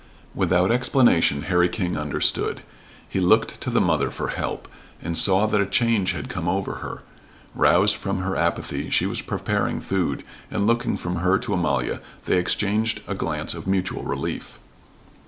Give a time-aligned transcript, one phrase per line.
[0.33, 2.63] Without explanation Harry King understood.
[3.07, 4.67] He looked to the mother for help
[4.99, 7.03] and saw that a change had come over her.
[7.53, 12.39] Roused from her apathy she was preparing food, and looking from her to Amalia, they
[12.39, 14.57] exchanged a glance of mutual relief.